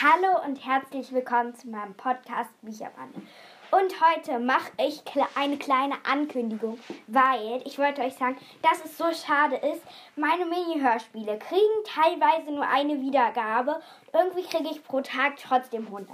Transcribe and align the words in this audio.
Hallo 0.00 0.44
und 0.44 0.64
herzlich 0.64 1.12
willkommen 1.12 1.56
zu 1.56 1.66
meinem 1.68 1.92
Podcast 1.94 2.50
Büchermann. 2.62 3.12
Und 3.72 3.94
heute 4.00 4.38
mache 4.38 4.70
ich 4.76 5.02
eine 5.34 5.56
kleine 5.56 5.96
Ankündigung, 6.04 6.78
weil 7.08 7.60
ich 7.64 7.80
wollte 7.80 8.02
euch 8.02 8.14
sagen, 8.14 8.36
dass 8.62 8.84
es 8.84 8.96
so 8.96 9.06
schade 9.06 9.56
ist. 9.56 9.82
Meine 10.14 10.46
Mini-Hörspiele 10.46 11.36
kriegen 11.40 11.84
teilweise 11.84 12.52
nur 12.52 12.68
eine 12.68 13.00
Wiedergabe. 13.00 13.82
Irgendwie 14.12 14.44
kriege 14.44 14.68
ich 14.70 14.84
pro 14.84 15.00
Tag 15.00 15.34
trotzdem 15.36 15.86
100. 15.86 16.08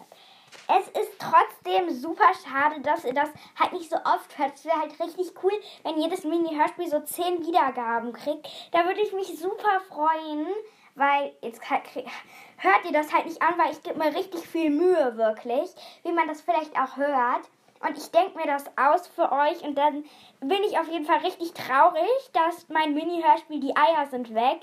Es 0.78 0.88
ist 1.02 1.18
trotzdem 1.18 1.90
super 1.90 2.32
schade, 2.42 2.80
dass 2.80 3.04
ihr 3.04 3.12
das 3.12 3.28
halt 3.60 3.74
nicht 3.74 3.90
so 3.90 3.96
oft 3.96 4.38
hört. 4.38 4.54
Es 4.54 4.64
wäre 4.64 4.80
halt 4.80 4.98
richtig 4.98 5.34
cool, 5.42 5.52
wenn 5.82 6.00
jedes 6.00 6.24
Mini-Hörspiel 6.24 6.88
so 6.88 7.00
10 7.00 7.44
Wiedergaben 7.46 8.14
kriegt. 8.14 8.48
Da 8.72 8.86
würde 8.86 9.02
ich 9.02 9.12
mich 9.12 9.38
super 9.38 9.80
freuen 9.90 10.46
weil 10.94 11.32
jetzt 11.42 11.60
hört 11.68 12.84
ihr 12.84 12.92
das 12.92 13.12
halt 13.12 13.26
nicht 13.26 13.42
an, 13.42 13.58
weil 13.58 13.72
ich 13.72 13.82
gebe 13.82 13.98
mir 13.98 14.14
richtig 14.14 14.46
viel 14.46 14.70
Mühe, 14.70 15.16
wirklich, 15.16 15.70
wie 16.02 16.12
man 16.12 16.28
das 16.28 16.42
vielleicht 16.42 16.78
auch 16.78 16.96
hört. 16.96 17.48
Und 17.80 17.98
ich 17.98 18.10
denke 18.10 18.38
mir 18.38 18.46
das 18.46 18.64
aus 18.78 19.06
für 19.08 19.30
euch 19.30 19.62
und 19.62 19.76
dann 19.76 20.04
bin 20.40 20.62
ich 20.64 20.78
auf 20.78 20.88
jeden 20.88 21.04
Fall 21.04 21.18
richtig 21.18 21.52
traurig, 21.52 22.30
dass 22.32 22.68
mein 22.68 22.94
Mini-Hörspiel 22.94 23.60
Die 23.60 23.76
Eier 23.76 24.06
sind 24.06 24.34
weg 24.34 24.60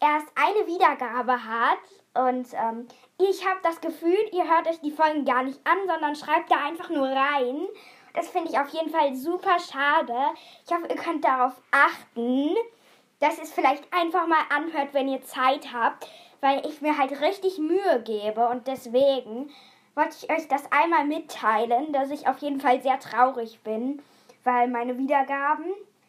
erst 0.00 0.26
eine 0.34 0.66
Wiedergabe 0.66 1.44
hat. 1.44 1.78
Und 2.14 2.48
ähm, 2.54 2.88
ich 3.18 3.46
habe 3.46 3.60
das 3.62 3.80
Gefühl, 3.80 4.18
ihr 4.32 4.48
hört 4.48 4.66
euch 4.68 4.80
die 4.80 4.90
Folgen 4.90 5.24
gar 5.24 5.42
nicht 5.42 5.60
an, 5.66 5.78
sondern 5.86 6.16
schreibt 6.16 6.50
da 6.50 6.56
einfach 6.64 6.88
nur 6.90 7.06
rein. 7.06 7.66
Das 8.14 8.28
finde 8.28 8.50
ich 8.50 8.58
auf 8.58 8.68
jeden 8.70 8.90
Fall 8.90 9.14
super 9.14 9.58
schade. 9.58 10.14
Ich 10.64 10.72
hoffe, 10.72 10.86
ihr 10.88 10.96
könnt 10.96 11.24
darauf 11.24 11.52
achten 11.70 12.56
dass 13.20 13.38
ihr 13.38 13.44
es 13.44 13.52
vielleicht 13.52 13.84
einfach 13.92 14.26
mal 14.26 14.42
anhört, 14.54 14.92
wenn 14.92 15.08
ihr 15.08 15.22
Zeit 15.22 15.72
habt, 15.72 16.08
weil 16.40 16.66
ich 16.66 16.80
mir 16.82 16.98
halt 16.98 17.20
richtig 17.20 17.58
Mühe 17.58 18.02
gebe. 18.04 18.48
Und 18.48 18.66
deswegen 18.66 19.50
wollte 19.94 20.16
ich 20.22 20.30
euch 20.30 20.48
das 20.48 20.70
einmal 20.70 21.04
mitteilen, 21.04 21.92
dass 21.92 22.10
ich 22.10 22.28
auf 22.28 22.38
jeden 22.38 22.60
Fall 22.60 22.82
sehr 22.82 23.00
traurig 23.00 23.60
bin, 23.62 24.02
weil 24.44 24.68
meine 24.68 24.98
Wiedergaben 24.98 25.66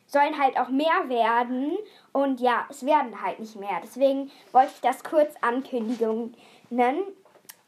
sollen 0.08 0.38
halt 0.40 0.60
auch 0.60 0.70
mehr 0.70 1.08
werden. 1.08 1.78
Und 2.12 2.40
ja, 2.40 2.66
es 2.70 2.86
werden 2.86 3.22
halt 3.22 3.40
nicht 3.40 3.56
mehr. 3.56 3.80
Deswegen 3.82 4.32
wollte 4.52 4.72
ich 4.76 4.82
das 4.82 5.04
kurz 5.04 5.34
ankündigen 5.42 6.36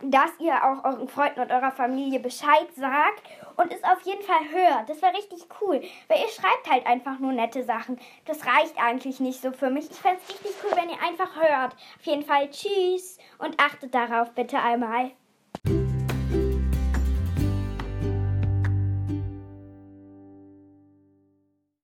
dass 0.01 0.31
ihr 0.39 0.53
auch 0.63 0.83
euren 0.85 1.07
Freunden 1.07 1.41
und 1.41 1.51
eurer 1.51 1.71
Familie 1.71 2.19
Bescheid 2.19 2.67
sagt 2.75 3.23
und 3.57 3.73
es 3.73 3.83
auf 3.83 4.01
jeden 4.03 4.23
Fall 4.23 4.49
hört. 4.51 4.89
Das 4.89 5.01
wäre 5.01 5.13
richtig 5.13 5.45
cool, 5.61 5.81
weil 6.07 6.19
ihr 6.19 6.29
schreibt 6.29 6.69
halt 6.69 6.85
einfach 6.85 7.19
nur 7.19 7.33
nette 7.33 7.63
Sachen. 7.63 7.99
Das 8.25 8.45
reicht 8.45 8.77
eigentlich 8.77 9.19
nicht 9.19 9.41
so 9.41 9.51
für 9.51 9.69
mich. 9.69 9.91
Ich 9.91 9.97
fände 9.97 10.19
es 10.23 10.29
richtig 10.33 10.51
cool, 10.63 10.71
wenn 10.75 10.89
ihr 10.89 11.01
einfach 11.01 11.35
hört. 11.35 11.73
Auf 11.73 12.05
jeden 12.05 12.23
Fall 12.23 12.49
tschüss 12.49 13.17
und 13.39 13.59
achtet 13.59 13.93
darauf 13.93 14.31
bitte 14.31 14.59
einmal. 14.59 15.11